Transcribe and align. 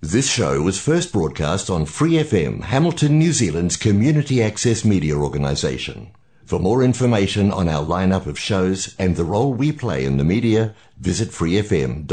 This 0.00 0.30
show 0.30 0.62
was 0.62 0.78
first 0.80 1.12
broadcast 1.12 1.68
on 1.68 1.84
Free 1.84 2.12
FM, 2.12 2.62
Hamilton, 2.62 3.18
New 3.18 3.32
Zealand's 3.32 3.76
community 3.76 4.40
access 4.40 4.84
media 4.84 5.16
organisation. 5.16 6.12
For 6.44 6.60
more 6.60 6.84
information 6.84 7.50
on 7.50 7.68
our 7.68 7.84
lineup 7.84 8.26
of 8.26 8.38
shows 8.38 8.94
and 8.96 9.16
the 9.16 9.24
role 9.24 9.52
we 9.52 9.72
play 9.72 10.04
in 10.04 10.16
the 10.16 10.22
media, 10.22 10.76
visit 11.00 11.30
freefm.org.nz. 11.30 12.06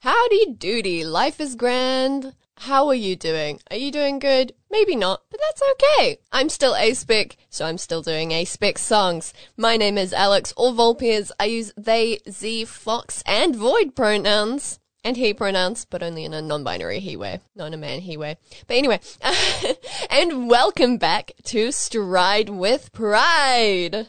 Howdy 0.00 0.54
doody, 0.54 1.04
life 1.04 1.38
is 1.38 1.54
grand. 1.54 2.34
How 2.56 2.88
are 2.88 2.94
you 2.94 3.14
doing? 3.14 3.60
Are 3.70 3.76
you 3.76 3.92
doing 3.92 4.20
good? 4.20 4.54
Maybe 4.70 4.96
not, 4.96 5.24
but 5.30 5.38
that's 5.38 5.62
okay. 5.72 6.16
I'm 6.32 6.48
still 6.48 6.74
A-Spec, 6.76 7.36
so 7.50 7.66
I'm 7.66 7.76
still 7.76 8.00
doing 8.00 8.32
A-Spec 8.32 8.78
songs. 8.78 9.34
My 9.58 9.76
name 9.76 9.98
is 9.98 10.14
Alex 10.14 10.54
or 10.56 10.72
Volpez. 10.72 11.30
I 11.38 11.44
use 11.44 11.74
they, 11.76 12.20
z, 12.30 12.64
fox, 12.64 13.22
and 13.26 13.54
void 13.54 13.94
pronouns. 13.94 14.79
And 15.02 15.16
he 15.16 15.32
pronouns, 15.32 15.86
but 15.86 16.02
only 16.02 16.26
in 16.26 16.34
a 16.34 16.42
non-binary 16.42 17.00
he 17.00 17.16
way, 17.16 17.40
not 17.56 17.68
in 17.68 17.74
a 17.74 17.78
man 17.78 18.00
he 18.00 18.18
way. 18.18 18.36
But 18.66 18.76
anyway, 18.76 19.00
and 20.10 20.50
welcome 20.50 20.98
back 20.98 21.32
to 21.44 21.72
Stride 21.72 22.50
with 22.50 22.92
Pride. 22.92 24.08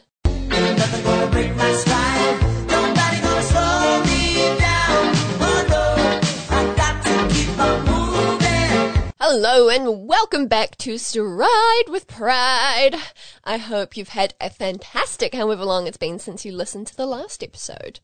Hello 9.18 9.70
and 9.70 10.06
welcome 10.06 10.46
back 10.46 10.76
to 10.76 10.98
Stride 10.98 11.88
with 11.88 12.06
Pride. 12.06 12.96
I 13.44 13.56
hope 13.56 13.96
you've 13.96 14.10
had 14.10 14.34
a 14.42 14.50
fantastic 14.50 15.34
however 15.34 15.64
long 15.64 15.86
it's 15.86 15.96
been 15.96 16.18
since 16.18 16.44
you 16.44 16.52
listened 16.52 16.88
to 16.88 16.96
the 16.98 17.06
last 17.06 17.42
episode. 17.42 18.00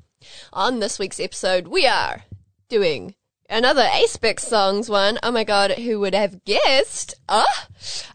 On 0.55 0.81
this 0.81 0.99
week's 0.99 1.21
episode, 1.21 1.69
we 1.69 1.87
are 1.87 2.25
doing 2.69 3.15
another 3.49 3.89
A-Spec 3.93 4.41
songs 4.41 4.91
one. 4.91 5.19
Oh 5.23 5.31
my 5.31 5.45
god, 5.45 5.73
who 5.73 6.01
would 6.01 6.15
have 6.15 6.45
guessed? 6.45 7.15
Ah! 7.29 7.67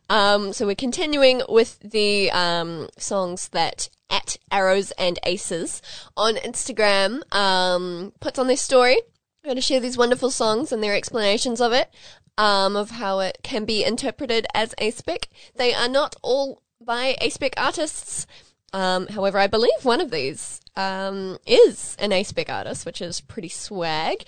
Um, 0.10 0.54
so 0.54 0.66
we're 0.66 0.76
continuing 0.76 1.42
with 1.50 1.80
the, 1.80 2.30
um, 2.32 2.90
songs 2.98 3.50
that 3.50 3.90
at 4.10 4.38
Arrows 4.52 4.92
and 4.92 5.18
Aces 5.24 5.82
on 6.16 6.36
Instagram, 6.36 7.22
um, 7.34 8.14
puts 8.20 8.38
on 8.38 8.48
their 8.48 8.58
story. 8.58 8.98
I'm 9.44 9.50
going 9.50 9.56
to 9.56 9.62
share 9.62 9.80
these 9.80 9.98
wonderful 9.98 10.30
songs 10.30 10.72
and 10.72 10.84
their 10.84 10.96
explanations 10.96 11.60
of 11.60 11.74
it, 11.74 11.92
um, 12.38 12.76
of 12.76 12.92
how 12.92 13.20
it 13.20 13.40
can 13.44 13.66
be 13.66 13.84
interpreted 13.84 14.46
as 14.54 14.76
A-Spec. 14.78 15.30
They 15.56 15.74
are 15.74 15.90
not 15.90 16.16
all 16.22 16.62
by 16.80 17.16
A-Spec 17.20 17.56
artists. 17.58 18.28
Um, 18.72 19.08
however, 19.08 19.40
I 19.40 19.48
believe 19.48 19.84
one 19.84 20.02
of 20.02 20.12
these 20.12 20.62
um, 20.76 21.38
is 21.46 21.96
an 22.00 22.12
A-Spec 22.12 22.50
artist, 22.50 22.86
which 22.86 23.02
is 23.02 23.22
pretty 23.22 23.50
swag, 23.50 24.24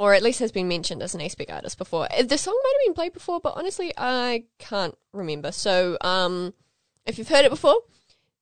or 0.00 0.14
at 0.14 0.22
least 0.22 0.40
has 0.40 0.50
been 0.50 0.66
mentioned 0.66 1.02
as 1.02 1.14
an 1.14 1.20
A-Spec 1.20 1.50
artist 1.52 1.76
before. 1.76 2.08
Uh, 2.10 2.22
The 2.22 2.38
song 2.38 2.58
might 2.64 2.72
have 2.80 2.86
been 2.88 2.94
played 2.94 3.12
before, 3.12 3.38
but 3.38 3.52
honestly, 3.54 3.92
I 3.98 4.44
can't 4.58 4.96
remember. 5.12 5.52
So, 5.52 5.98
um, 6.00 6.54
if 7.04 7.18
you've 7.18 7.28
heard 7.28 7.44
it 7.44 7.50
before, 7.50 7.82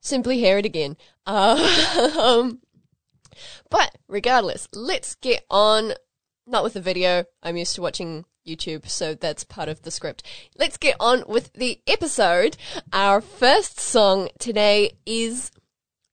simply 0.01 0.39
hear 0.39 0.59
it 0.59 0.65
again. 0.65 0.97
Um, 1.27 2.61
but 3.71 3.99
regardless, 4.07 4.69
let's 4.73 5.17
get 5.17 5.45
on. 5.51 5.95
Not 6.47 6.63
with 6.63 6.75
the 6.75 6.81
video. 6.81 7.25
I'm 7.43 7.57
used 7.57 7.75
to 7.75 7.83
watching 7.83 8.25
YouTube, 8.47 8.89
so 8.89 9.15
that's 9.15 9.43
part 9.43 9.69
of 9.69 9.83
the 9.83 9.91
script. 9.91 10.23
Let's 10.57 10.77
get 10.77 10.95
on 11.01 11.25
with 11.27 11.53
the 11.55 11.81
episode. 11.89 12.57
Our 12.93 13.21
first 13.21 13.81
song 13.81 14.29
today 14.39 14.93
is 15.05 15.51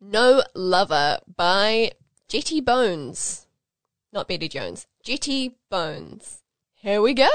No 0.01 0.43
Lover 0.55 1.19
by 1.35 1.91
Jetty 2.27 2.61
Bones. 2.61 3.45
Not 4.11 4.27
Betty 4.27 4.49
Jones. 4.49 4.87
Jetty 5.05 5.55
Bones. 5.69 6.41
Here 6.73 6.99
we 6.99 7.13
go. 7.13 7.29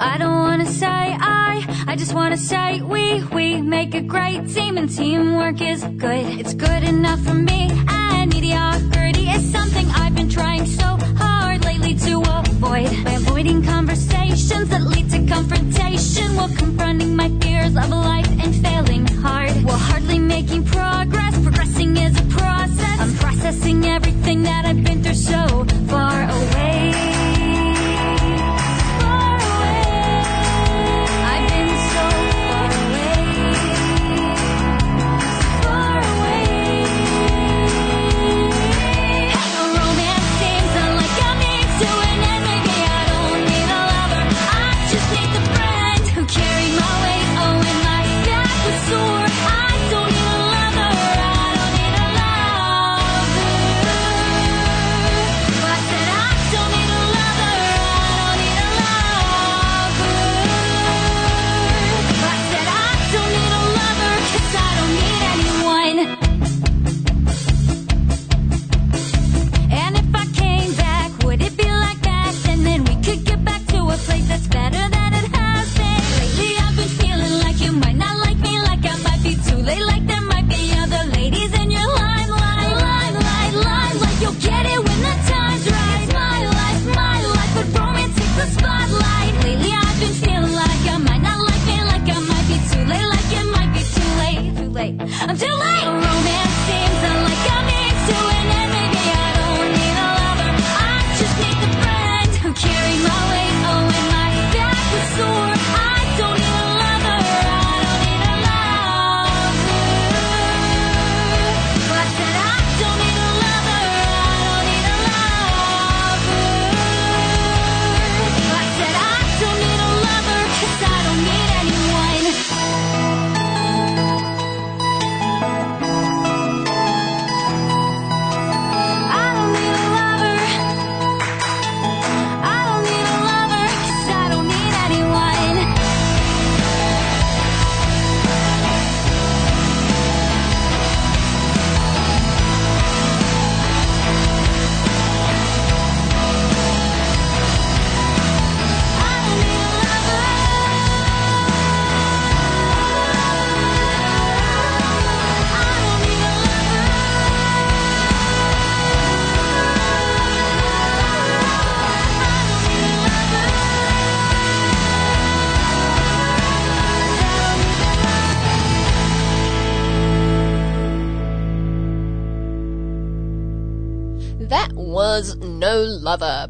I 0.00 0.16
don't 0.18 0.38
wanna 0.42 0.66
say 0.66 0.88
I, 0.88 1.84
I 1.86 1.94
just 1.94 2.12
wanna 2.12 2.36
say 2.36 2.80
we, 2.82 3.22
we 3.22 3.62
make 3.62 3.94
a 3.94 4.00
great 4.00 4.48
team 4.48 4.76
and 4.76 4.90
teamwork 4.90 5.62
is 5.62 5.84
good. 5.84 6.40
It's 6.40 6.52
good 6.52 6.82
enough 6.82 7.20
for 7.20 7.34
me 7.34 7.70
and 7.88 8.34
mediocrity 8.34 9.30
is 9.30 9.52
something 9.52 9.86
I've 9.90 10.16
been 10.16 10.30
trying 10.30 10.66
so 10.66 10.98
hard 11.16 11.64
lately 11.64 11.94
to 11.94 12.25
avoid. 12.56 13.04
By 13.04 13.12
avoiding 13.12 13.62
conversations 13.62 14.68
that 14.68 14.82
lead 14.82 15.10
to 15.10 15.26
confrontation 15.26 16.36
while 16.36 16.48
confronting 16.48 17.14
my 17.14 17.28
fears 17.40 17.76
of 17.76 17.88
life 17.90 18.28
and 18.42 18.54
failing 18.54 19.06
hard. 19.06 19.52
While 19.64 19.78
hardly 19.78 20.18
making 20.18 20.64
progress, 20.64 21.34
progressing 21.42 21.96
is 21.96 22.18
a 22.18 22.24
process. 22.24 23.00
I'm 23.00 23.14
processing 23.16 23.84
everything 23.84 24.42
that 24.44 24.64
I've 24.64 24.82
been 24.82 25.02
through 25.02 25.14
so 25.14 25.64
far 25.88 26.22
away. 26.22 27.15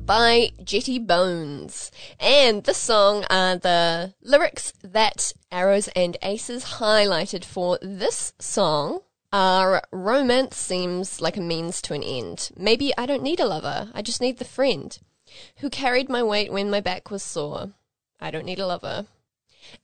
By 0.06 0.52
Jetty 0.62 1.00
Bones. 1.00 1.90
And 2.20 2.62
this 2.62 2.78
song 2.78 3.24
are 3.28 3.56
the 3.56 4.14
lyrics 4.22 4.72
that 4.82 5.32
Arrows 5.50 5.88
and 5.96 6.16
Aces 6.22 6.64
highlighted 6.64 7.44
for 7.44 7.78
this 7.82 8.32
song 8.38 9.00
are 9.32 9.82
romance 9.90 10.56
seems 10.56 11.20
like 11.20 11.36
a 11.36 11.40
means 11.40 11.82
to 11.82 11.94
an 11.94 12.04
end. 12.04 12.50
Maybe 12.56 12.96
I 12.96 13.06
don't 13.06 13.22
need 13.22 13.40
a 13.40 13.46
lover, 13.46 13.90
I 13.92 14.02
just 14.02 14.20
need 14.20 14.38
the 14.38 14.44
friend 14.44 14.96
who 15.56 15.68
carried 15.68 16.08
my 16.08 16.22
weight 16.22 16.52
when 16.52 16.70
my 16.70 16.80
back 16.80 17.10
was 17.10 17.24
sore. 17.24 17.72
I 18.20 18.30
don't 18.30 18.46
need 18.46 18.60
a 18.60 18.66
lover. 18.66 19.06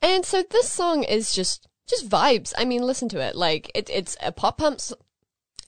And 0.00 0.24
so 0.24 0.44
this 0.48 0.68
song 0.68 1.02
is 1.02 1.34
just 1.34 1.66
just 1.88 2.08
vibes. 2.08 2.52
I 2.56 2.64
mean, 2.64 2.82
listen 2.82 3.08
to 3.10 3.20
it. 3.20 3.34
Like 3.34 3.72
it, 3.74 3.90
it's 3.90 4.16
a 4.22 4.30
pop 4.30 4.58
punk 4.58 4.80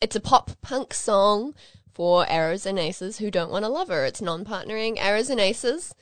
it's 0.01 0.15
a 0.15 0.21
pop 0.21 0.53
punk 0.63 0.95
song 0.95 1.55
for 1.95 2.29
arrows 2.29 2.67
and 2.67 2.79
aces 2.79 3.19
who 3.19 3.31
don't 3.31 3.51
want 3.51 3.65
a 3.65 3.69
lover. 3.69 4.05
It's 4.05 4.21
non-partnering 4.21 4.97
arrows 4.99 5.31
and 5.31 5.41
aces 5.41 5.95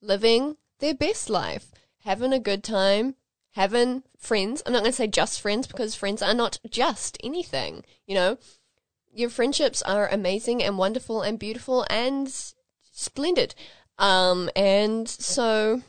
living 0.00 0.56
their 0.80 0.94
best 0.94 1.30
life, 1.30 1.70
having 2.04 2.32
a 2.32 2.38
good 2.38 2.64
time, 2.64 3.14
having 3.52 4.02
friends. 4.16 4.62
I'm 4.64 4.72
not 4.72 4.80
going 4.80 4.92
to 4.92 4.96
say 4.96 5.06
just 5.06 5.40
friends 5.40 5.66
because 5.66 5.94
friends 5.94 6.22
are 6.22 6.34
not 6.34 6.58
just 6.68 7.18
anything, 7.22 7.84
you 8.06 8.14
know. 8.14 8.38
Your 9.12 9.30
friendships 9.30 9.80
are 9.82 10.08
amazing 10.08 10.62
and 10.62 10.76
wonderful 10.76 11.22
and 11.22 11.38
beautiful 11.38 11.86
and 11.88 12.28
splendid. 12.92 13.54
Um 13.98 14.50
and 14.56 15.08
so, 15.08 15.82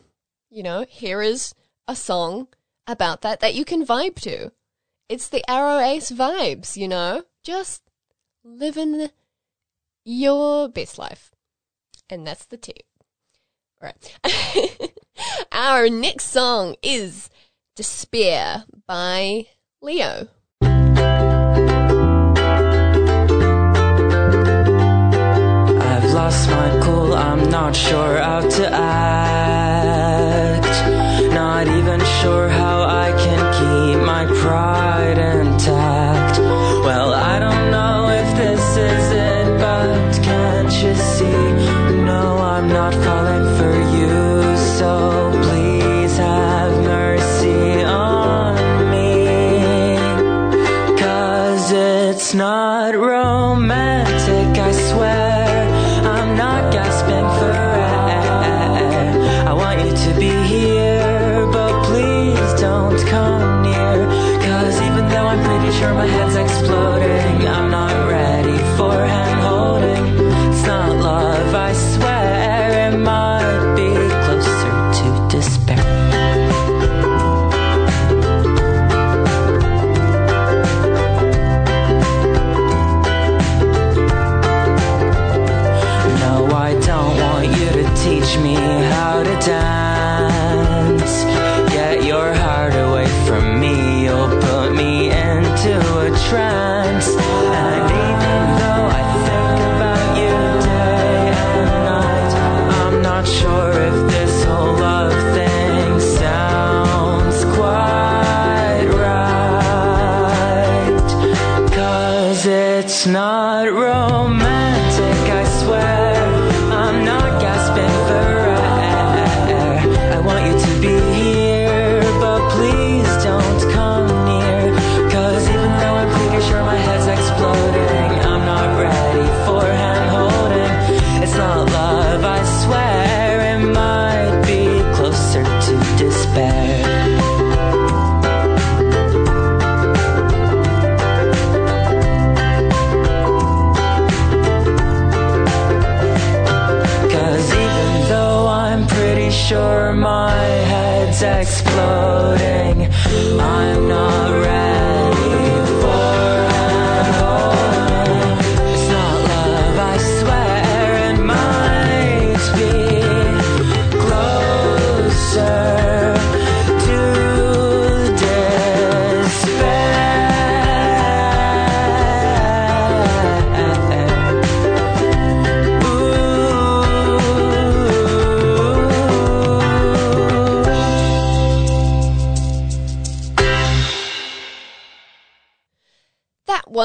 you 0.52 0.62
know, 0.62 0.86
here 0.88 1.24
is 1.24 1.56
a 1.88 1.96
song 1.96 2.48
about 2.86 3.22
that 3.22 3.40
that 3.40 3.56
you 3.56 3.66
can 3.66 3.86
vibe 3.86 4.20
to. 4.22 4.52
It's 5.10 5.28
the 5.28 5.44
Arrow 5.50 5.80
Ace 5.80 6.12
vibes, 6.12 6.78
you 6.78 6.88
know? 6.88 7.24
Just 7.44 7.82
living 8.44 9.10
your 10.06 10.70
best 10.70 10.98
life. 10.98 11.32
And 12.10 12.26
that's 12.26 12.46
the 12.46 12.58
tip. 12.58 12.84
All 13.82 13.90
right. 13.90 14.18
Our 15.52 15.90
next 15.90 16.26
song 16.26 16.76
is 16.84 17.30
Despair 17.76 18.64
by 18.88 19.48
Leo. 19.82 20.28
I've 25.82 26.14
lost 26.14 26.50
my 26.50 26.80
cool, 26.84 27.14
I'm 27.14 27.50
not 27.50 27.76
sure 27.76 28.18
how 28.20 28.42
to 28.48 28.70
act. 28.72 28.86
Not 31.34 31.68
even 31.68 32.00
sure 32.22 32.48
how 32.50 32.84
I 32.84 33.12
can 33.18 33.54
keep 33.54 34.00
my 34.06 34.26
pride 34.42 35.18
intact. 35.18 36.40
Well, 36.40 37.14
I 37.14 37.35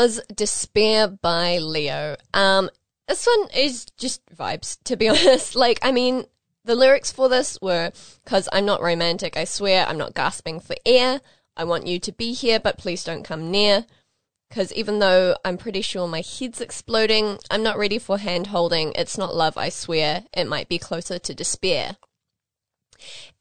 was 0.01 0.19
Despair 0.35 1.09
by 1.09 1.59
Leo. 1.59 2.17
Um, 2.33 2.71
this 3.07 3.27
one 3.27 3.51
is 3.55 3.85
just 3.99 4.25
vibes, 4.35 4.79
to 4.85 4.97
be 4.97 5.09
honest. 5.11 5.55
Like, 5.55 5.79
I 5.83 5.93
mean, 5.93 6.25
the 6.65 6.75
lyrics 6.75 7.13
for 7.13 7.29
this 7.29 7.59
were, 7.61 7.93
cause 8.25 8.49
I'm 8.51 8.65
not 8.65 8.81
romantic, 8.81 9.37
I 9.37 9.45
swear, 9.45 9.85
I'm 9.87 9.99
not 9.99 10.15
gasping 10.15 10.59
for 10.59 10.75
air. 10.87 11.21
I 11.55 11.65
want 11.65 11.87
you 11.87 11.99
to 11.99 12.13
be 12.13 12.33
here, 12.33 12.59
but 12.59 12.79
please 12.79 13.05
don't 13.05 13.25
come 13.25 13.51
near. 13.51 13.85
Cause 14.51 14.73
even 14.73 15.01
though 15.01 15.37
I'm 15.45 15.59
pretty 15.59 15.83
sure 15.83 16.09
my 16.09 16.23
head's 16.23 16.63
exploding, 16.63 17.39
I'm 17.51 17.63
not 17.63 17.77
ready 17.77 17.99
for 17.99 18.17
hand 18.17 18.47
holding. 18.47 18.93
It's 18.97 19.19
not 19.19 19.37
love, 19.37 19.59
I 19.59 19.69
swear. 19.69 20.25
It 20.33 20.47
might 20.47 20.69
be 20.71 20.79
closer 20.79 21.19
to 21.19 21.35
despair. 21.35 21.99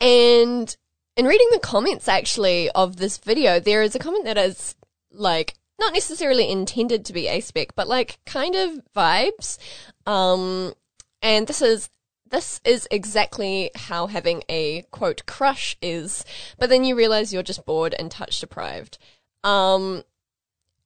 And 0.01 0.75
in 1.15 1.25
reading 1.25 1.47
the 1.53 1.59
comments 1.59 2.09
actually 2.09 2.69
of 2.71 2.97
this 2.97 3.17
video, 3.17 3.61
there 3.61 3.81
is 3.81 3.95
a 3.95 3.99
comment 3.99 4.25
that 4.25 4.37
is 4.37 4.75
like 5.09 5.55
not 5.79 5.93
necessarily 5.93 6.49
intended 6.49 7.05
to 7.05 7.13
be 7.13 7.23
aspec, 7.23 7.69
but 7.75 7.87
like 7.87 8.19
kind 8.25 8.55
of 8.55 8.79
vibes. 8.95 9.57
Um, 10.05 10.73
and 11.21 11.47
this 11.47 11.61
is 11.61 11.89
this 12.29 12.61
is 12.63 12.87
exactly 12.91 13.71
how 13.75 14.07
having 14.07 14.43
a 14.49 14.83
quote 14.91 15.25
crush 15.25 15.75
is, 15.81 16.23
but 16.57 16.69
then 16.69 16.83
you 16.83 16.95
realize 16.95 17.33
you're 17.33 17.43
just 17.43 17.65
bored 17.65 17.95
and 17.97 18.11
touch 18.11 18.39
deprived. 18.39 18.97
Um, 19.43 20.03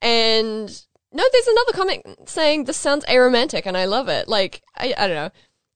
and 0.02 0.70
no, 1.12 1.24
there's 1.32 1.48
another 1.48 1.74
comment 1.74 2.30
saying 2.30 2.64
this 2.66 2.78
sounds 2.78 3.06
aromantic, 3.06 3.64
and 3.66 3.78
I 3.78 3.86
love 3.86 4.10
it. 4.10 4.28
Like 4.28 4.62
I, 4.78 4.94
I 4.98 5.08
don't 5.08 5.16
know. 5.16 5.32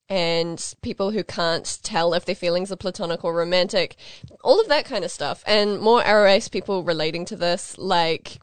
And 0.09 0.74
people 0.81 1.12
who 1.12 1.24
can't 1.24 1.79
tell 1.83 2.13
if 2.13 2.24
their 2.24 2.33
feelings 2.33 2.71
are 2.71 2.77
platonic 2.77 3.25
or 3.25 3.33
romantic, 3.33 3.97
all 4.41 4.62
of 4.62 4.69
that 4.69 4.86
kind 4.86 5.03
of 5.03 5.12
stuff, 5.12 5.43
and 5.45 5.81
more 5.81 6.01
arrow 6.01 6.39
people 6.50 6.83
relating 6.83 7.25
to 7.25 7.36
this, 7.36 7.77
like 7.77 8.39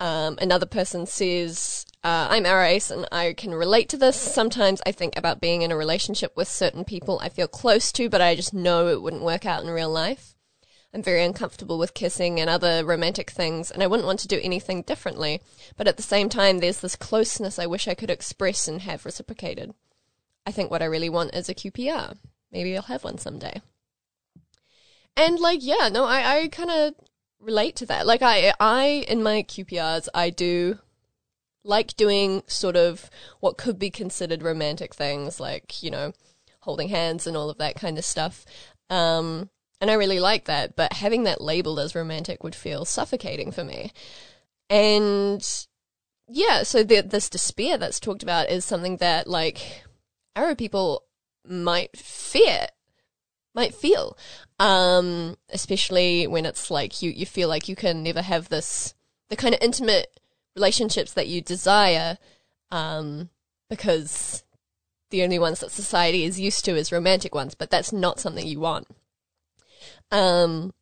um, 0.00 0.38
another 0.40 0.66
person 0.66 1.06
says, 1.06 1.84
Uh, 2.02 2.26
I'm 2.30 2.46
Aries 2.46 2.90
and 2.90 3.06
I 3.12 3.34
can 3.34 3.54
relate 3.54 3.90
to 3.90 3.98
this. 3.98 4.16
Sometimes 4.16 4.80
I 4.86 4.92
think 4.92 5.16
about 5.16 5.40
being 5.40 5.60
in 5.62 5.70
a 5.70 5.76
relationship 5.76 6.34
with 6.36 6.48
certain 6.48 6.84
people 6.84 7.20
I 7.20 7.28
feel 7.28 7.46
close 7.46 7.92
to, 7.92 8.08
but 8.08 8.22
I 8.22 8.34
just 8.34 8.54
know 8.54 8.88
it 8.88 9.02
wouldn't 9.02 9.22
work 9.22 9.44
out 9.44 9.62
in 9.62 9.68
real 9.68 9.90
life. 9.90 10.34
I'm 10.92 11.02
very 11.02 11.22
uncomfortable 11.22 11.78
with 11.78 11.94
kissing 11.94 12.40
and 12.40 12.50
other 12.50 12.84
romantic 12.84 13.30
things, 13.30 13.70
and 13.70 13.82
I 13.82 13.86
wouldn't 13.86 14.06
want 14.06 14.18
to 14.20 14.28
do 14.28 14.40
anything 14.42 14.82
differently. 14.82 15.40
But 15.76 15.86
at 15.86 15.96
the 15.96 16.02
same 16.02 16.28
time, 16.28 16.58
there's 16.58 16.80
this 16.80 16.96
closeness 16.96 17.58
I 17.58 17.66
wish 17.66 17.86
I 17.86 17.94
could 17.94 18.10
express 18.10 18.66
and 18.66 18.80
have 18.80 19.04
reciprocated. 19.04 19.72
I 20.46 20.50
think 20.50 20.70
what 20.70 20.82
I 20.82 20.86
really 20.86 21.10
want 21.10 21.34
is 21.34 21.48
a 21.48 21.54
QPR. 21.54 22.16
Maybe 22.50 22.76
I'll 22.76 22.82
have 22.84 23.04
one 23.04 23.18
someday. 23.18 23.60
And 25.16 25.38
like, 25.38 25.60
yeah, 25.62 25.90
no, 25.92 26.06
I, 26.06 26.38
I 26.38 26.48
kind 26.48 26.70
of 26.70 26.94
relate 27.40 27.76
to 27.76 27.86
that. 27.86 28.06
Like, 28.06 28.22
I, 28.22 28.52
I 28.60 29.04
in 29.08 29.22
my 29.22 29.42
QPRs, 29.42 30.08
I 30.14 30.30
do 30.30 30.78
like 31.62 31.96
doing 31.96 32.42
sort 32.46 32.76
of 32.76 33.10
what 33.40 33.58
could 33.58 33.78
be 33.78 33.90
considered 33.90 34.42
romantic 34.42 34.94
things, 34.94 35.40
like 35.40 35.82
you 35.82 35.90
know, 35.90 36.12
holding 36.60 36.88
hands 36.88 37.26
and 37.26 37.36
all 37.36 37.50
of 37.50 37.58
that 37.58 37.76
kind 37.76 37.98
of 37.98 38.04
stuff. 38.04 38.44
Um, 38.88 39.50
and 39.80 39.90
I 39.90 39.94
really 39.94 40.20
like 40.20 40.44
that, 40.44 40.76
but 40.76 40.92
having 40.94 41.24
that 41.24 41.40
labeled 41.40 41.78
as 41.78 41.94
romantic 41.94 42.44
would 42.44 42.54
feel 42.54 42.84
suffocating 42.84 43.50
for 43.50 43.64
me. 43.64 43.92
And 44.68 45.46
yeah, 46.28 46.62
so 46.62 46.82
the, 46.82 47.00
this 47.00 47.30
despair 47.30 47.78
that's 47.78 47.98
talked 47.98 48.22
about 48.22 48.50
is 48.50 48.64
something 48.64 48.98
that 48.98 49.26
like 49.26 49.84
arrow 50.36 50.54
people 50.54 51.04
might 51.46 51.96
fear, 51.96 52.66
might 53.54 53.74
feel, 53.74 54.18
um, 54.60 55.36
especially 55.48 56.26
when 56.26 56.44
it's 56.44 56.70
like 56.70 57.00
you 57.02 57.10
you 57.10 57.24
feel 57.24 57.48
like 57.48 57.66
you 57.66 57.74
can 57.74 58.02
never 58.02 58.20
have 58.20 58.50
this 58.50 58.94
the 59.30 59.36
kind 59.36 59.54
of 59.54 59.62
intimate 59.62 60.20
relationships 60.54 61.14
that 61.14 61.28
you 61.28 61.40
desire, 61.40 62.18
um, 62.70 63.30
because 63.70 64.44
the 65.08 65.22
only 65.22 65.38
ones 65.38 65.60
that 65.60 65.70
society 65.70 66.24
is 66.24 66.38
used 66.38 66.64
to 66.66 66.76
is 66.76 66.92
romantic 66.92 67.34
ones, 67.34 67.54
but 67.54 67.70
that's 67.70 67.92
not 67.92 68.20
something 68.20 68.46
you 68.46 68.60
want. 68.60 68.86
Um, 70.12 70.74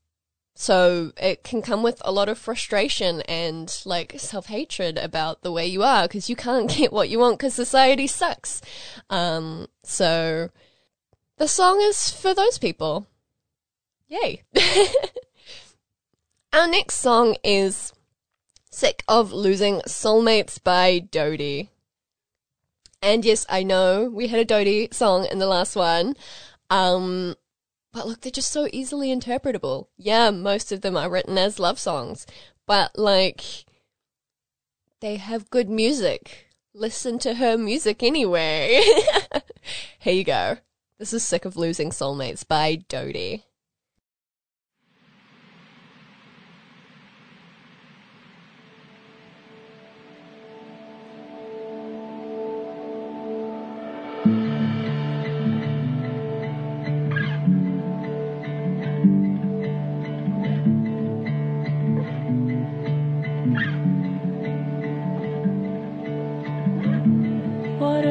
so 0.57 1.13
it 1.17 1.45
can 1.45 1.63
come 1.63 1.85
with 1.85 2.03
a 2.05 2.11
lot 2.11 2.29
of 2.29 2.37
frustration 2.37 3.21
and 3.23 3.81
like 3.85 4.19
self 4.19 4.47
hatred 4.47 4.99
about 4.99 5.43
the 5.43 5.53
way 5.53 5.69
you 5.69 5.85
are 5.85 6.03
because 6.03 6.29
you 6.29 6.35
can't 6.35 6.69
get 6.77 6.93
what 6.93 7.09
you 7.09 7.21
want 7.21 7.39
because 7.39 7.55
society 7.55 8.09
sucks. 8.09 8.61
Um, 9.09 9.69
so 9.85 10.51
the 11.37 11.47
song 11.47 11.81
is 11.81 12.11
for 12.11 12.35
those 12.35 12.59
people. 12.59 13.07
Yay. 14.09 14.43
Our 16.55 16.67
next 16.67 16.95
song 16.95 17.37
is 17.45 17.93
Sick 18.71 19.05
of 19.07 19.33
Losing 19.33 19.81
Soulmates 19.87 20.63
by 20.63 20.99
Dodie. 20.99 21.69
And 23.03 23.23
yes, 23.23 23.45
I 23.51 23.63
know 23.63 24.09
we 24.09 24.29
had 24.29 24.41
a 24.41 24.47
Dodie 24.47 24.89
song 24.93 25.27
in 25.31 25.39
the 25.39 25.47
last 25.47 25.77
one. 25.77 26.17
Um, 26.71 27.37
but 27.93 28.07
look, 28.07 28.23
they're 28.23 28.33
just 28.33 28.51
so 28.51 28.67
easily 28.73 29.15
interpretable. 29.15 29.89
Yeah, 29.99 30.31
most 30.31 30.73
of 30.73 30.81
them 30.81 30.97
are 30.97 31.11
written 31.11 31.37
as 31.37 31.59
love 31.59 31.79
songs, 31.79 32.27
but 32.67 32.99
like, 32.99 33.43
they 35.01 35.17
have 35.17 35.51
good 35.51 35.69
music. 35.69 36.47
Listen 36.73 37.19
to 37.19 37.35
her 37.35 37.59
music 37.59 38.03
anyway. 38.03 38.83
Here 39.99 40.15
you 40.15 40.25
go. 40.25 40.59
This 40.99 41.13
is 41.13 41.23
Sick 41.23 41.45
of 41.45 41.59
Losing 41.59 41.91
Soulmates 41.91 42.47
by 42.47 42.77
Dodie. 42.89 43.45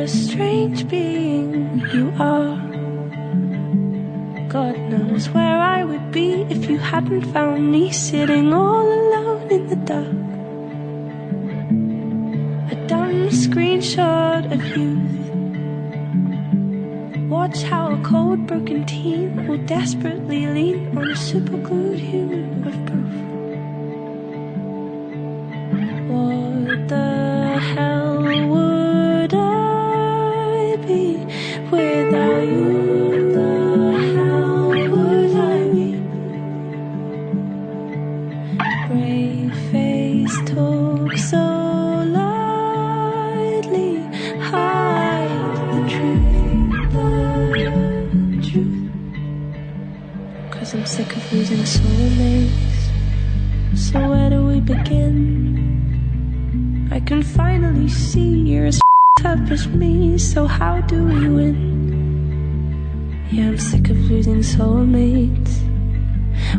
A 0.08 0.10
strange 0.10 0.88
being 0.88 1.82
you 1.94 2.14
are. 2.18 2.56
God 4.48 4.80
knows 4.90 5.28
where 5.32 5.60
I 5.60 5.84
would 5.84 6.14
be 6.14 6.44
if 6.44 6.70
you 6.70 6.78
hadn't 6.78 7.26
found 7.34 7.70
me 7.74 7.92
sitting 7.92 8.54
all 8.54 8.88
alone 9.00 9.52
in 9.52 9.68
the 9.68 9.76
dark. 9.92 10.20
A 12.72 12.76
dumb 12.88 13.28
screenshot 13.44 14.44
of 14.56 14.62
youth. 14.78 15.18
Watch 17.30 17.64
how 17.64 17.92
a 17.92 18.02
cold, 18.02 18.48
broken 18.48 18.86
teen 18.86 19.46
will 19.46 19.64
desperately 19.66 20.48
lean 20.48 20.98
on 20.98 21.12
a 21.12 21.18
superglued 21.18 22.00
human 22.00 22.66
of 22.66 22.97
Cause 50.68 50.76
I'm 50.76 50.86
sick 50.86 51.16
of 51.16 51.24
losing 51.32 51.60
soulmates. 51.60 52.92
So 53.74 54.10
where 54.10 54.30
do 54.30 54.48
we 54.48 54.60
begin? 54.60 55.64
I 56.92 57.00
can 57.00 57.24
finally 57.24 57.88
see 57.88 58.40
you're 58.40 58.66
as 58.66 58.78
up 59.24 59.50
as 59.50 59.66
me, 59.70 60.18
so 60.18 60.46
how 60.46 60.82
do 60.82 61.06
we 61.06 61.30
win? 61.30 61.56
Yeah, 63.32 63.48
I'm 63.48 63.58
sick 63.58 63.90
of 63.90 63.98
losing 64.12 64.40
soulmates. 64.40 65.64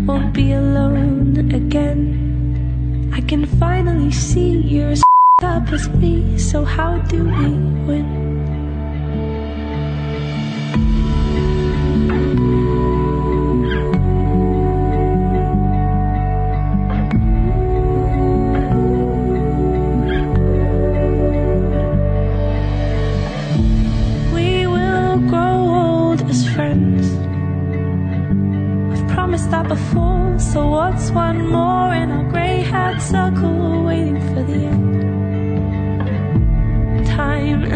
Won't 0.07 0.33
be 0.33 0.53
alone 0.53 1.53
again. 1.53 3.12
I 3.12 3.21
can 3.21 3.45
finally 3.45 4.11
see 4.11 4.57
you're 4.57 4.93
as 4.93 5.03
up 5.43 5.71
as 5.71 5.87
me, 5.91 6.38
so 6.38 6.65
how 6.65 6.97
do 7.12 7.25
we 7.25 7.50
win? 7.85 8.27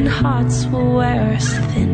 Hearts 0.07 0.67
will 0.67 0.95
wear 0.95 1.35
us 1.35 1.49
thin. 1.73 1.93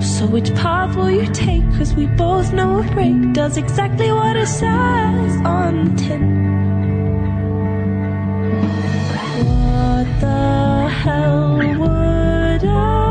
So 0.00 0.26
which 0.26 0.54
path 0.54 0.96
will 0.96 1.10
you 1.10 1.26
take? 1.32 1.62
Cause 1.76 1.94
we 1.94 2.06
both 2.06 2.52
know 2.52 2.80
a 2.80 2.82
break 2.94 3.32
does 3.32 3.56
exactly 3.56 4.10
what 4.12 4.36
it 4.36 4.46
says 4.46 5.32
on 5.44 5.84
the 5.84 6.02
tin. 6.02 6.24
What 9.46 10.20
the 10.20 10.88
hell 10.88 11.56
would 11.56 12.64
I 12.64 13.07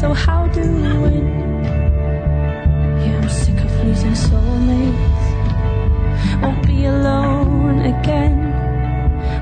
So 0.00 0.14
how 0.14 0.46
do 0.46 0.60
we 0.60 0.82
win? 1.02 1.26
Yeah, 3.02 3.18
I'm 3.20 3.28
sick 3.28 3.58
of 3.58 3.84
losing 3.84 4.12
soulmates. 4.12 5.24
Won't 6.40 6.64
be 6.64 6.84
alone 6.84 7.80
again. 7.80 8.38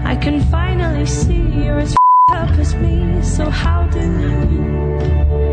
I 0.03 0.17
can 0.17 0.41
finally 0.45 1.05
see 1.05 1.43
you're 1.63 1.81
as 1.81 1.95
up 2.33 2.49
as 2.59 2.75
me, 2.77 3.23
so 3.23 3.51
how 3.51 3.87
do 3.89 4.01
you? 4.01 5.37
I 5.43 5.46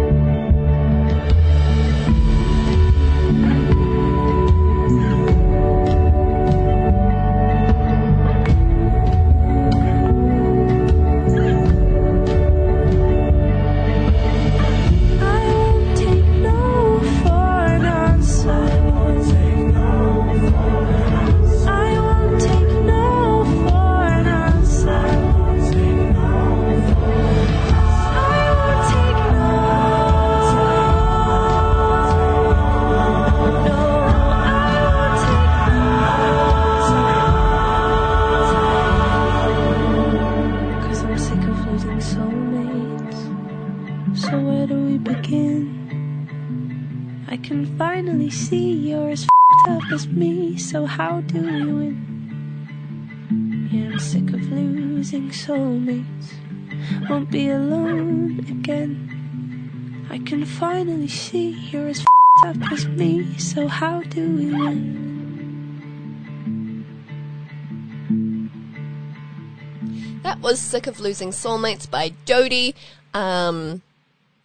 see 48.33 48.71
you're 48.71 49.11
as 49.11 49.25
fed 49.65 49.77
up 49.77 49.91
as 49.91 50.07
me. 50.07 50.57
So 50.57 50.85
how 50.85 51.21
do 51.21 51.39
we 51.39 51.71
win? 51.71 51.95
Yeah, 53.71 53.91
I'm 53.91 53.99
sick 53.99 54.33
of 54.33 54.51
losing 54.51 55.29
soulmates. 55.29 56.33
Won't 57.09 57.29
be 57.29 57.49
alone 57.49 58.39
again. 58.39 59.09
I 60.09 60.17
can 60.17 60.45
finally 60.45 61.07
see 61.07 61.51
you're 61.71 61.89
as 61.89 61.99
fed 62.41 62.57
up 62.57 62.71
as 62.71 62.87
me. 62.87 63.37
So 63.37 63.67
how 63.67 64.01
do 64.01 64.35
we 64.35 64.51
win? 64.51 65.03
That 70.23 70.39
was 70.39 70.59
Sick 70.59 70.87
of 70.87 70.99
Losing 70.99 71.29
Soulmates 71.29 71.89
by 71.89 72.13
Dodie. 72.25 72.75
Um, 73.13 73.81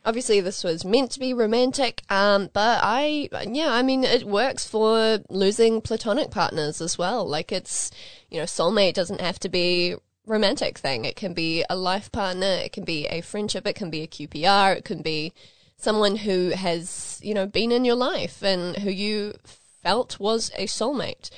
obviously, 0.09 0.41
this 0.41 0.65
was 0.65 0.87
meant 0.87 1.11
to 1.11 1.21
be 1.21 1.35
romantic, 1.35 2.03
um, 2.09 2.49
but 2.55 2.81
I, 2.83 3.29
yeah, 3.47 3.71
I 3.71 3.83
mean, 3.83 4.05
it 4.05 4.25
works 4.25 4.67
for 4.67 5.19
losing 5.29 5.83
platonic 5.83 6.31
partners 6.31 6.81
as 6.81 6.97
well. 6.97 7.29
Like, 7.29 7.53
it's, 7.53 7.91
you 8.31 8.39
know, 8.39 8.45
soulmate 8.45 8.95
doesn't 8.95 9.21
have 9.21 9.39
to 9.41 9.51
be 9.51 9.97
romantic 10.27 10.79
thing. 10.79 11.05
It 11.05 11.15
can 11.15 11.35
be 11.35 11.63
a 11.69 11.77
life 11.77 12.11
partner, 12.11 12.47
it 12.47 12.73
can 12.73 12.85
be 12.85 13.07
a 13.07 13.21
friendship, 13.21 13.67
it 13.67 13.75
can 13.75 13.91
be 13.91 14.01
a 14.01 14.07
QPR, 14.07 14.79
it 14.79 14.85
can 14.87 15.03
be 15.03 15.35
someone 15.77 16.17
who 16.17 16.51
has, 16.51 17.21
you 17.23 17.35
know, 17.35 17.47
been 17.47 17.71
in 17.71 17.85
your 17.85 17.95
life 17.95 18.43
and 18.43 18.79
who 18.79 18.91
you 18.91 19.35
felt 19.83 20.19
was 20.19 20.51
a 20.57 20.65
soulmate. 20.65 21.29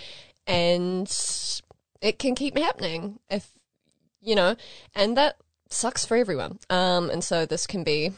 And 0.47 1.13
it 2.01 2.21
can 2.21 2.37
keep 2.37 2.57
happening 2.57 3.19
if 3.29 3.51
you 4.21 4.37
know, 4.37 4.55
and 4.95 5.17
that 5.17 5.37
sucks 5.71 6.05
for 6.05 6.17
everyone. 6.17 6.61
Um, 6.69 7.11
and 7.11 7.25
so 7.25 7.47
this 7.47 7.67
can 7.67 7.83
be 7.83 8.13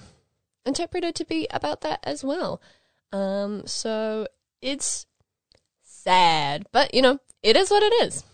interpreted 0.65 1.15
to 1.17 1.25
be 1.25 1.47
about 1.51 1.81
that 1.83 2.01
as 2.05 2.25
well. 2.25 2.61
Um, 3.13 3.67
so 3.67 4.27
it's 4.61 5.07
sad, 5.83 6.67
but 6.73 6.95
you 6.95 7.03
know, 7.03 7.19
it 7.43 7.57
is 7.57 7.71
what 7.71 7.83
it 7.83 7.93
is. 8.05 8.25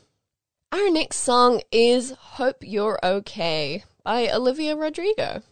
Our 0.70 0.90
next 0.90 1.16
song 1.16 1.62
is 1.72 2.10
Hope 2.10 2.58
You're 2.60 2.98
Okay 3.02 3.84
by 4.04 4.28
Olivia 4.30 4.76
Rodrigo. 4.76 5.42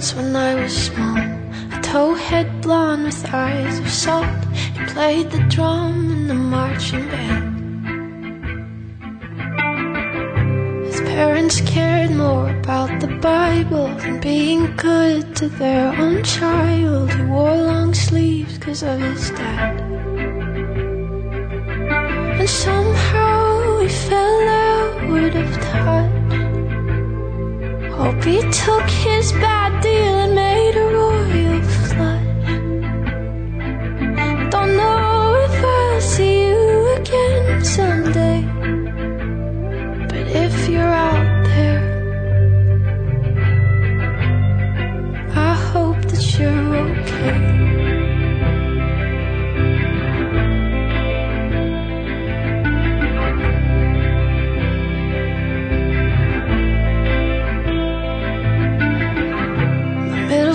Once 0.00 0.14
when 0.14 0.34
I 0.34 0.54
was 0.54 0.72
small. 0.86 1.18
A 1.76 1.78
towhead 1.82 2.62
blonde 2.62 3.04
with 3.04 3.22
eyes 3.34 3.78
of 3.78 3.90
salt. 3.90 4.44
He 4.54 4.82
played 4.94 5.30
the 5.30 5.42
drum 5.54 6.10
in 6.10 6.26
the 6.26 6.32
marching 6.32 7.06
band. 7.12 7.52
His 10.86 11.00
parents 11.02 11.60
cared 11.60 12.12
more 12.12 12.48
about 12.48 12.98
the 13.00 13.12
Bible 13.18 13.88
than 13.98 14.20
being 14.20 14.74
good 14.76 15.36
to 15.36 15.48
their 15.48 15.92
own 16.00 16.22
child. 16.24 17.12
He 17.12 17.22
wore 17.24 17.54
long 17.54 17.92
sleeves 17.92 18.56
because 18.58 18.82
of 18.82 18.98
his 19.00 19.28
dad. 19.32 19.82
And 22.40 22.48
somehow 22.48 23.80
he 23.80 23.88
fell 23.88 24.48
out 24.48 25.36
of 25.36 25.50
touch. 25.60 26.19
Hope 28.00 28.24
he 28.24 28.40
took 28.50 28.88
his 28.88 29.30
bad 29.32 29.82
deal 29.82 30.20
and 30.20 30.34
made 30.34 30.74
a 30.74 30.89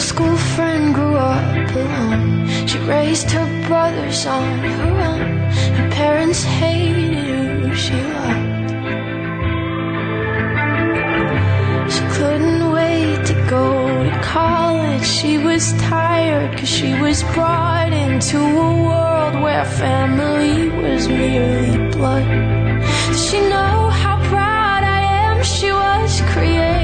school 0.05 0.37
friend 0.37 0.93
grew 0.93 1.15
up 1.15 1.75
alone. 1.75 2.47
She 2.67 2.77
raised 2.79 3.31
her 3.31 3.47
brothers 3.67 4.25
on 4.27 4.59
her 4.59 4.91
own. 5.11 5.31
Her 5.77 5.89
parents 5.89 6.43
hated 6.43 7.15
who 7.63 7.73
she 7.73 7.97
loved. 8.13 8.69
She 11.93 12.03
couldn't 12.17 12.63
wait 12.71 13.25
to 13.31 13.35
go 13.49 13.65
to 14.09 14.19
college. 14.21 15.03
She 15.03 15.39
was 15.39 15.73
tired 15.93 16.51
because 16.51 16.69
she 16.69 16.93
was 17.05 17.23
brought 17.33 17.91
into 17.91 18.37
a 18.37 18.71
world 18.87 19.35
where 19.43 19.65
family 19.65 20.69
was 20.83 21.07
merely 21.07 21.77
blood. 21.95 22.27
Does 23.07 23.21
she 23.27 23.39
know 23.53 23.89
how 24.01 24.17
proud 24.29 24.83
I 24.99 25.01
am? 25.25 25.43
She 25.43 25.71
was 25.71 26.21
created 26.31 26.74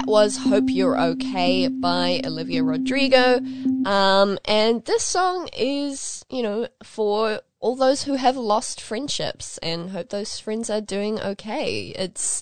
That 0.00 0.06
was 0.06 0.38
Hope 0.38 0.70
You're 0.70 0.98
Okay 0.98 1.68
by 1.68 2.22
Olivia 2.24 2.64
Rodrigo. 2.64 3.38
Um, 3.84 4.38
and 4.46 4.82
this 4.86 5.04
song 5.04 5.50
is, 5.54 6.24
you 6.30 6.42
know, 6.42 6.68
for 6.82 7.42
all 7.58 7.76
those 7.76 8.04
who 8.04 8.14
have 8.14 8.34
lost 8.34 8.80
friendships 8.80 9.58
and 9.58 9.90
hope 9.90 10.08
those 10.08 10.40
friends 10.40 10.70
are 10.70 10.80
doing 10.80 11.20
okay. 11.20 11.92
It's 11.94 12.40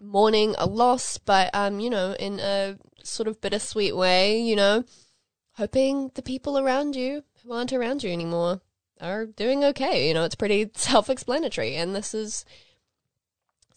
mourning 0.00 0.56
a 0.58 0.66
loss, 0.66 1.18
but, 1.18 1.54
um, 1.54 1.78
you 1.78 1.88
know, 1.88 2.16
in 2.18 2.40
a 2.40 2.76
sort 3.04 3.28
of 3.28 3.40
bittersweet 3.40 3.94
way, 3.94 4.40
you 4.40 4.56
know, 4.56 4.82
hoping 5.52 6.10
the 6.14 6.22
people 6.22 6.58
around 6.58 6.96
you 6.96 7.22
who 7.44 7.52
aren't 7.52 7.72
around 7.72 8.02
you 8.02 8.10
anymore 8.10 8.60
are 9.00 9.24
doing 9.26 9.62
okay. 9.62 10.08
You 10.08 10.14
know, 10.14 10.24
it's 10.24 10.34
pretty 10.34 10.68
self 10.74 11.10
explanatory. 11.10 11.76
And 11.76 11.94
this 11.94 12.12
is 12.12 12.44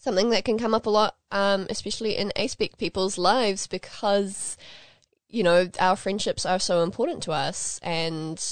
something 0.00 0.30
that 0.30 0.44
can 0.44 0.58
come 0.58 0.74
up 0.74 0.86
a 0.86 0.90
lot, 0.90 1.14
um, 1.30 1.66
especially 1.68 2.16
in 2.16 2.32
aspec 2.34 2.78
people's 2.78 3.18
lives 3.18 3.66
because, 3.66 4.56
you 5.28 5.42
know, 5.42 5.68
our 5.78 5.94
friendships 5.94 6.44
are 6.44 6.58
so 6.58 6.82
important 6.82 7.22
to 7.22 7.32
us. 7.32 7.78
And 7.82 8.42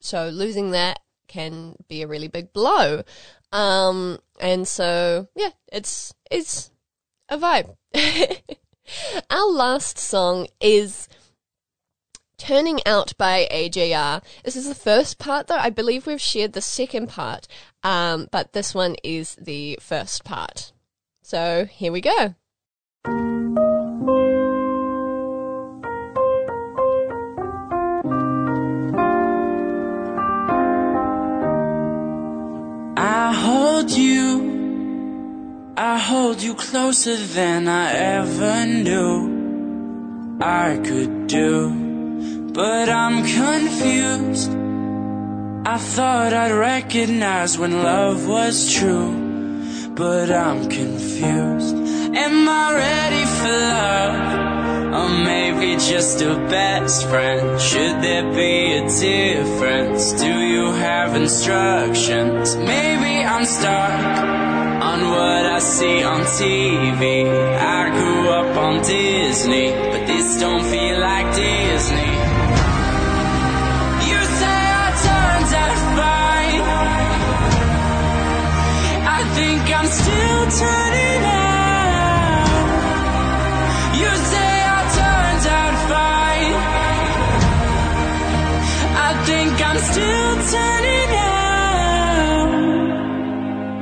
so 0.00 0.28
losing 0.28 0.70
that 0.72 1.00
can 1.28 1.76
be 1.88 2.02
a 2.02 2.08
really 2.08 2.28
big 2.28 2.54
blow. 2.54 3.02
Um, 3.52 4.18
and 4.40 4.66
so, 4.66 5.28
yeah, 5.36 5.50
it's, 5.70 6.14
it's 6.30 6.70
a 7.28 7.36
vibe. 7.36 7.76
our 9.30 9.46
last 9.46 9.98
song 9.98 10.46
is 10.58 11.06
Turning 12.38 12.80
Out 12.86 13.12
by 13.18 13.46
AJR. 13.52 14.22
This 14.42 14.56
is 14.56 14.68
the 14.68 14.74
first 14.74 15.18
part, 15.18 15.48
though. 15.48 15.56
I 15.56 15.68
believe 15.68 16.06
we've 16.06 16.20
shared 16.20 16.54
the 16.54 16.62
second 16.62 17.08
part, 17.08 17.46
um, 17.82 18.28
but 18.30 18.54
this 18.54 18.74
one 18.74 18.96
is 19.04 19.34
the 19.34 19.78
first 19.82 20.24
part. 20.24 20.72
So 21.28 21.66
here 21.70 21.92
we 21.92 22.00
go. 22.00 22.34
I 32.96 33.34
hold 33.34 33.90
you, 33.90 35.74
I 35.76 35.98
hold 35.98 36.40
you 36.40 36.54
closer 36.54 37.18
than 37.18 37.68
I 37.68 37.92
ever 37.92 38.64
knew 38.64 40.38
I 40.40 40.80
could 40.82 41.26
do. 41.26 42.50
But 42.54 42.88
I'm 42.88 43.18
confused. 43.22 44.50
I 45.66 45.76
thought 45.76 46.32
I'd 46.32 46.52
recognize 46.52 47.58
when 47.58 47.82
love 47.82 48.26
was 48.26 48.72
true. 48.72 49.27
But 49.98 50.30
I'm 50.30 50.68
confused. 50.68 51.74
Am 51.74 52.48
I 52.48 52.72
ready 52.72 53.24
for 53.38 53.50
love? 53.50 54.94
Or 54.94 55.24
maybe 55.24 55.72
just 55.74 56.22
a 56.22 56.36
best 56.36 57.08
friend? 57.08 57.60
Should 57.60 58.00
there 58.00 58.30
be 58.30 58.74
a 58.74 58.82
difference? 58.88 60.12
Do 60.12 60.38
you 60.38 60.70
have 60.70 61.16
instructions? 61.16 62.54
Maybe 62.54 63.24
I'm 63.24 63.44
stuck 63.44 64.24
on 64.90 65.10
what 65.10 65.44
I 65.46 65.58
see 65.58 66.04
on 66.04 66.20
TV. 66.20 67.26
I 67.58 67.90
grew 67.90 68.28
up 68.28 68.56
on 68.56 68.80
Disney, 68.84 69.72
but 69.72 70.06
this 70.06 70.38
don't 70.38 70.62
feel 70.62 71.00
like 71.00 71.34
Disney. 71.34 72.17
I 79.80 79.84
turned 84.98 85.46
out 85.60 85.74
fine. 85.90 86.54
I 89.06 89.10
think 89.28 89.54
I'm 89.68 89.80
still 89.90 90.34
turning 90.54 91.10
out. 91.16 92.48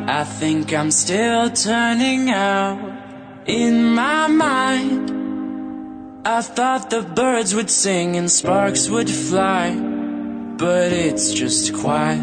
I 0.08 0.24
think 0.24 0.72
I'm 0.72 0.90
still 0.90 1.50
turning 1.50 2.30
out. 2.30 2.78
In 3.46 3.94
my 3.94 4.26
mind, 4.26 5.10
I 6.26 6.42
thought 6.42 6.90
the 6.90 7.02
birds 7.02 7.54
would 7.54 7.70
sing 7.70 8.16
and 8.16 8.30
sparks 8.30 8.88
would 8.90 9.08
fly. 9.08 9.74
But 10.58 10.92
it's 10.92 11.32
just 11.32 11.72
quiet. 11.74 12.20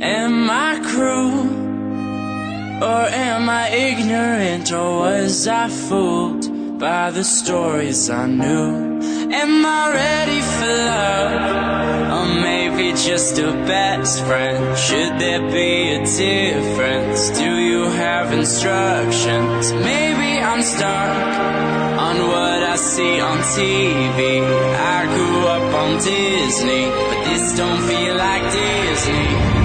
Am 0.00 0.50
I 0.50 0.80
cruel? 0.84 1.61
Or 2.80 3.06
am 3.08 3.48
I 3.48 3.68
ignorant? 3.70 4.72
Or 4.72 5.00
was 5.00 5.46
I 5.46 5.68
fooled 5.68 6.78
by 6.78 7.10
the 7.10 7.24
stories 7.24 8.10
I 8.10 8.26
knew? 8.26 9.00
Am 9.32 9.64
I 9.64 9.92
ready 9.92 10.40
for 10.40 10.66
love? 10.66 12.12
Or 12.16 12.26
maybe 12.40 12.92
just 12.92 13.38
a 13.38 13.52
best 13.66 14.24
friend? 14.24 14.76
Should 14.78 15.18
there 15.18 15.42
be 15.50 15.94
a 15.96 15.98
difference? 16.04 17.30
Do 17.38 17.50
you 17.70 17.84
have 17.84 18.32
instructions? 18.32 19.72
Maybe 19.72 20.40
I'm 20.40 20.62
stuck 20.62 21.62
on 22.06 22.16
what 22.26 22.62
I 22.74 22.76
see 22.76 23.20
on 23.20 23.38
TV. 23.38 24.42
I 24.96 25.06
grew 25.14 25.40
up 25.56 25.74
on 25.82 25.90
Disney, 25.98 26.84
but 27.08 27.24
this 27.24 27.56
don't 27.56 27.80
feel 27.82 28.16
like 28.16 28.44
Disney. 28.52 29.61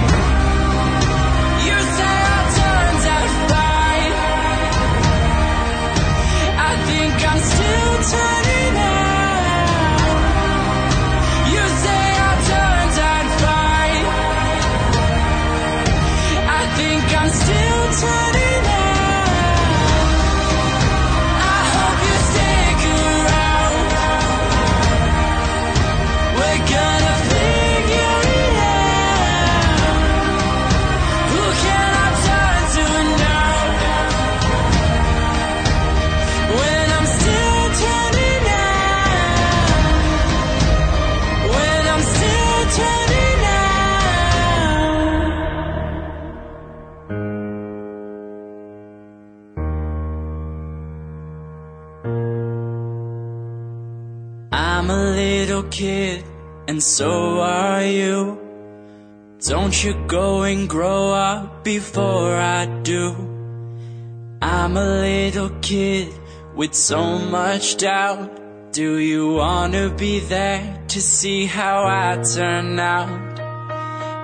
Turning 8.09 8.56
and 56.77 56.83
so 56.83 57.39
are 57.39 57.83
you. 57.83 58.37
Don't 59.39 59.83
you 59.83 59.95
go 60.05 60.43
and 60.43 60.69
grow 60.69 61.11
up 61.11 61.63
before 61.63 62.35
I 62.35 62.67
do. 62.83 63.15
I'm 64.43 64.77
a 64.77 64.89
little 65.09 65.49
kid 65.61 66.13
with 66.55 66.75
so 66.75 67.17
much 67.17 67.77
doubt. 67.77 68.29
Do 68.73 68.99
you 68.99 69.33
wanna 69.33 69.89
be 69.89 70.19
there 70.19 70.61
to 70.89 71.01
see 71.01 71.47
how 71.47 71.77
I 71.87 72.21
turn 72.21 72.77
out? 72.77 73.39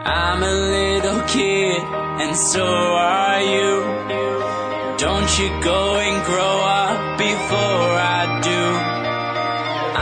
I'm 0.06 0.44
a 0.44 0.58
little 0.78 1.22
kid, 1.36 1.82
and 2.22 2.36
so 2.38 2.68
are 2.68 3.42
you. 3.56 3.72
Don't 5.06 5.32
you 5.40 5.50
go 5.72 5.82
and 6.06 6.18
grow 6.30 6.58
up 6.82 7.18
before 7.18 7.92
I 8.18 8.22
do. 8.50 8.64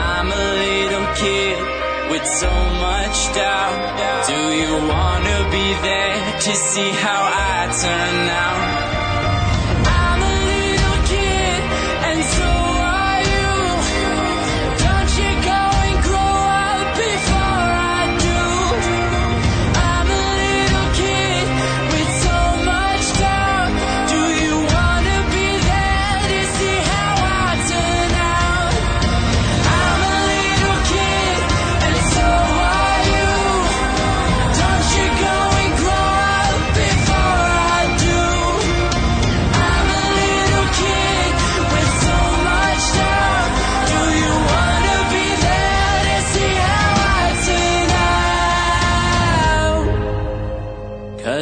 I'm 0.09 0.27
a 0.43 0.45
little 0.65 1.07
kid 1.15 1.70
with 2.11 2.25
so 2.25 2.51
much 2.51 3.33
doubt. 3.33 4.27
Do 4.27 4.41
you 4.61 4.73
wanna 4.93 5.49
be 5.49 5.67
there 5.87 6.39
to 6.45 6.53
see 6.53 6.91
how 6.91 7.21
I 7.31 7.71
turn 7.81 8.29
out? 8.29 8.80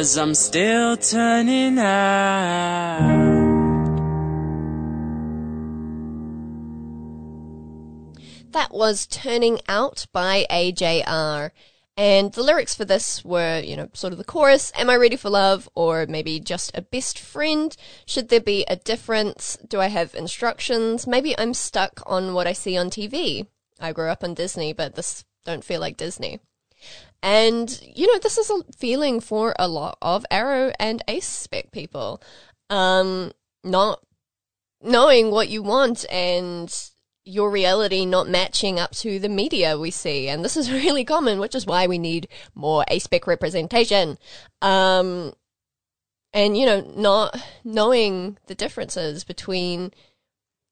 Cause 0.00 0.16
I'm 0.16 0.34
still 0.34 0.96
turning 0.96 1.78
out. 1.78 2.96
That 8.52 8.72
was 8.72 9.06
Turning 9.06 9.60
Out 9.68 10.06
by 10.10 10.46
AJR. 10.50 11.50
And 11.98 12.32
the 12.32 12.42
lyrics 12.42 12.74
for 12.74 12.86
this 12.86 13.22
were, 13.26 13.60
you 13.60 13.76
know, 13.76 13.90
sort 13.92 14.14
of 14.14 14.18
the 14.18 14.24
chorus 14.24 14.72
Am 14.74 14.88
I 14.88 14.96
ready 14.96 15.16
for 15.16 15.28
love? 15.28 15.68
Or 15.74 16.06
maybe 16.06 16.40
just 16.40 16.74
a 16.74 16.80
best 16.80 17.18
friend? 17.18 17.76
Should 18.06 18.30
there 18.30 18.40
be 18.40 18.64
a 18.68 18.76
difference? 18.76 19.58
Do 19.68 19.82
I 19.82 19.88
have 19.88 20.14
instructions? 20.14 21.06
Maybe 21.06 21.38
I'm 21.38 21.52
stuck 21.52 22.00
on 22.06 22.32
what 22.32 22.46
I 22.46 22.54
see 22.54 22.74
on 22.74 22.88
TV. 22.88 23.48
I 23.78 23.92
grew 23.92 24.08
up 24.08 24.24
on 24.24 24.32
Disney, 24.32 24.72
but 24.72 24.94
this 24.94 25.26
don't 25.44 25.62
feel 25.62 25.80
like 25.80 25.98
Disney. 25.98 26.40
And, 27.22 27.80
you 27.82 28.06
know, 28.06 28.18
this 28.18 28.38
is 28.38 28.50
a 28.50 28.62
feeling 28.76 29.20
for 29.20 29.54
a 29.58 29.68
lot 29.68 29.98
of 30.00 30.24
Arrow 30.30 30.72
and 30.78 31.02
Ace 31.06 31.26
spec 31.26 31.70
people. 31.70 32.22
Um, 32.70 33.32
not 33.62 34.00
knowing 34.82 35.30
what 35.30 35.48
you 35.48 35.62
want 35.62 36.06
and 36.10 36.72
your 37.24 37.50
reality 37.50 38.06
not 38.06 38.28
matching 38.28 38.78
up 38.78 38.92
to 38.92 39.18
the 39.18 39.28
media 39.28 39.78
we 39.78 39.90
see. 39.90 40.28
And 40.28 40.44
this 40.44 40.56
is 40.56 40.72
really 40.72 41.04
common, 41.04 41.38
which 41.38 41.54
is 41.54 41.66
why 41.66 41.86
we 41.86 41.98
need 41.98 42.28
more 42.54 42.84
aspec 42.90 43.26
representation. 43.26 44.18
Um, 44.62 45.34
and, 46.32 46.56
you 46.56 46.64
know, 46.64 46.80
not 46.96 47.40
knowing 47.64 48.38
the 48.46 48.54
differences 48.54 49.24
between 49.24 49.92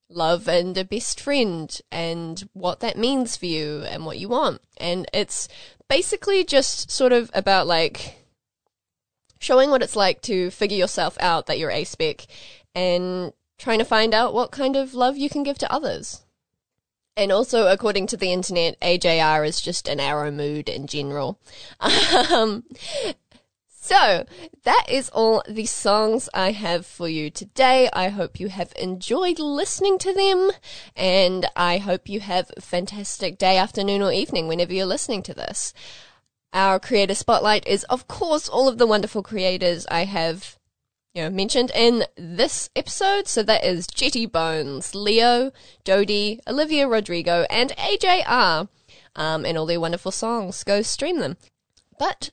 love 0.09 0.47
and 0.47 0.77
a 0.77 0.83
best 0.83 1.19
friend 1.19 1.79
and 1.91 2.49
what 2.53 2.79
that 2.79 2.97
means 2.97 3.37
for 3.37 3.45
you 3.45 3.83
and 3.83 4.05
what 4.05 4.17
you 4.17 4.27
want. 4.29 4.61
And 4.77 5.07
it's 5.13 5.47
basically 5.87 6.43
just 6.43 6.89
sort 6.89 7.13
of 7.13 7.29
about 7.33 7.67
like 7.67 8.15
showing 9.39 9.69
what 9.69 9.81
it's 9.81 9.95
like 9.95 10.21
to 10.23 10.49
figure 10.51 10.77
yourself 10.77 11.17
out 11.21 11.45
that 11.45 11.57
you're 11.59 11.71
aspec 11.71 12.25
and 12.75 13.33
trying 13.57 13.79
to 13.79 13.85
find 13.85 14.13
out 14.13 14.33
what 14.33 14.51
kind 14.51 14.75
of 14.75 14.93
love 14.93 15.17
you 15.17 15.29
can 15.29 15.43
give 15.43 15.57
to 15.59 15.71
others. 15.71 16.23
And 17.17 17.31
also, 17.33 17.67
according 17.67 18.07
to 18.07 18.17
the 18.17 18.31
internet, 18.31 18.79
AJR 18.79 19.45
is 19.45 19.59
just 19.59 19.89
an 19.89 19.99
arrow 19.99 20.31
mood 20.31 20.69
in 20.69 20.87
general. 20.87 21.39
Um, 22.31 22.63
so, 23.89 24.23
that 24.65 24.85
is 24.87 25.09
all 25.09 25.41
the 25.49 25.65
songs 25.65 26.29
I 26.31 26.51
have 26.51 26.85
for 26.85 27.09
you 27.09 27.31
today. 27.31 27.89
I 27.91 28.09
hope 28.09 28.39
you 28.39 28.49
have 28.49 28.71
enjoyed 28.79 29.39
listening 29.39 29.97
to 29.97 30.13
them, 30.13 30.51
and 30.95 31.47
I 31.55 31.79
hope 31.79 32.07
you 32.07 32.19
have 32.19 32.51
a 32.55 32.61
fantastic 32.61 33.39
day, 33.39 33.57
afternoon, 33.57 34.03
or 34.03 34.11
evening 34.11 34.47
whenever 34.47 34.73
you're 34.73 34.85
listening 34.85 35.23
to 35.23 35.33
this. 35.33 35.73
Our 36.53 36.79
creator 36.79 37.15
spotlight 37.15 37.67
is, 37.67 37.83
of 37.85 38.07
course, 38.07 38.47
all 38.47 38.67
of 38.67 38.77
the 38.77 38.85
wonderful 38.85 39.23
creators 39.23 39.87
I 39.89 40.05
have 40.05 40.59
you 41.15 41.23
know, 41.23 41.31
mentioned 41.31 41.71
in 41.73 42.03
this 42.15 42.69
episode. 42.75 43.27
So 43.27 43.41
that 43.41 43.63
is 43.63 43.87
Jetty 43.87 44.27
Bones, 44.27 44.93
Leo, 44.93 45.51
Dodie, 45.83 46.39
Olivia 46.47 46.87
Rodrigo, 46.87 47.47
and 47.49 47.71
AJR, 47.71 48.67
um, 49.15 49.45
and 49.45 49.57
all 49.57 49.65
their 49.65 49.79
wonderful 49.79 50.11
songs. 50.11 50.63
Go 50.63 50.83
stream 50.83 51.19
them. 51.19 51.37
But 51.97 52.29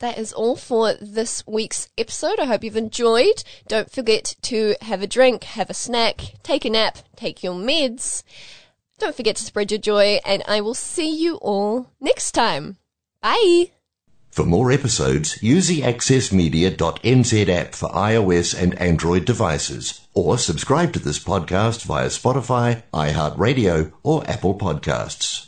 that 0.00 0.18
is 0.18 0.32
all 0.32 0.56
for 0.56 0.94
this 0.94 1.46
week's 1.46 1.88
episode. 1.98 2.38
I 2.38 2.46
hope 2.46 2.62
you've 2.62 2.76
enjoyed. 2.76 3.42
Don't 3.66 3.90
forget 3.90 4.36
to 4.42 4.76
have 4.82 5.02
a 5.02 5.06
drink, 5.06 5.44
have 5.44 5.70
a 5.70 5.74
snack, 5.74 6.34
take 6.42 6.64
a 6.64 6.70
nap, 6.70 6.98
take 7.16 7.42
your 7.42 7.54
meds. 7.54 8.22
Don't 8.98 9.14
forget 9.14 9.36
to 9.36 9.44
spread 9.44 9.70
your 9.70 9.80
joy, 9.80 10.20
and 10.24 10.42
I 10.48 10.60
will 10.60 10.74
see 10.74 11.14
you 11.14 11.36
all 11.36 11.92
next 12.00 12.32
time. 12.32 12.76
Bye. 13.22 13.70
For 14.30 14.44
more 14.44 14.70
episodes, 14.70 15.42
use 15.42 15.66
the 15.66 15.82
accessmedia.nz 15.82 17.48
app 17.48 17.74
for 17.74 17.88
iOS 17.88 18.60
and 18.60 18.78
Android 18.80 19.24
devices, 19.24 20.06
or 20.14 20.38
subscribe 20.38 20.92
to 20.92 21.00
this 21.00 21.18
podcast 21.18 21.84
via 21.84 22.06
Spotify, 22.06 22.82
iHeartRadio, 22.92 23.92
or 24.04 24.28
Apple 24.30 24.56
Podcasts. 24.56 25.47